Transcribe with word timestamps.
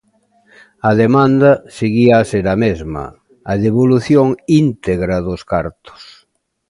A 0.89 0.91
demanda 1.03 1.51
seguía 1.77 2.15
a 2.17 2.27
ser 2.31 2.45
a 2.53 2.55
mesma: 2.65 3.05
a 3.51 3.53
devolución 3.65 4.27
íntegra 4.63 5.17
dos 5.27 5.41
cartos. 5.51 6.01